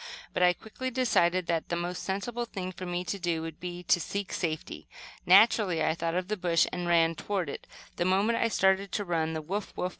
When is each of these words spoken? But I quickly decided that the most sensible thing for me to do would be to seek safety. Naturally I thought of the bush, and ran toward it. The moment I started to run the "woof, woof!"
But 0.33 0.41
I 0.41 0.53
quickly 0.53 0.89
decided 0.89 1.45
that 1.45 1.69
the 1.69 1.75
most 1.75 2.01
sensible 2.01 2.45
thing 2.45 2.71
for 2.71 2.87
me 2.87 3.03
to 3.03 3.19
do 3.19 3.43
would 3.43 3.59
be 3.59 3.83
to 3.83 3.99
seek 3.99 4.33
safety. 4.33 4.87
Naturally 5.27 5.83
I 5.85 5.93
thought 5.93 6.15
of 6.15 6.27
the 6.27 6.37
bush, 6.37 6.65
and 6.71 6.87
ran 6.87 7.13
toward 7.13 7.49
it. 7.51 7.67
The 7.97 8.05
moment 8.05 8.39
I 8.39 8.47
started 8.47 8.91
to 8.93 9.05
run 9.05 9.33
the 9.33 9.43
"woof, 9.43 9.73
woof!" 9.77 9.89